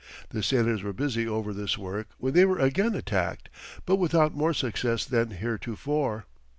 The 0.29 0.41
sailors 0.41 0.81
were 0.81 0.93
busy 0.93 1.27
over 1.27 1.53
this 1.53 1.77
work 1.77 2.07
when 2.17 2.33
they 2.33 2.43
were 2.43 2.57
again 2.57 2.95
attacked, 2.95 3.49
but 3.85 3.97
without 3.97 4.33
more 4.33 4.51
success 4.51 5.05
than 5.05 5.29
heretofore. 5.29 6.25